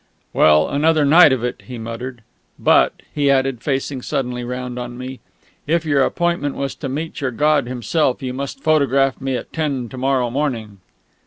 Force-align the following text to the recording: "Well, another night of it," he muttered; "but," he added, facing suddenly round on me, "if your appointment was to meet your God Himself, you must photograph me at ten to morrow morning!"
"Well, 0.33 0.67
another 0.67 1.05
night 1.05 1.31
of 1.31 1.43
it," 1.43 1.61
he 1.67 1.77
muttered; 1.77 2.23
"but," 2.57 3.03
he 3.13 3.29
added, 3.29 3.61
facing 3.61 4.01
suddenly 4.01 4.43
round 4.43 4.79
on 4.79 4.97
me, 4.97 5.19
"if 5.67 5.85
your 5.85 6.01
appointment 6.01 6.55
was 6.55 6.73
to 6.77 6.89
meet 6.89 7.21
your 7.21 7.29
God 7.29 7.67
Himself, 7.67 8.23
you 8.23 8.33
must 8.33 8.63
photograph 8.63 9.21
me 9.21 9.35
at 9.35 9.53
ten 9.53 9.89
to 9.89 9.99
morrow 9.99 10.31
morning!" 10.31 10.79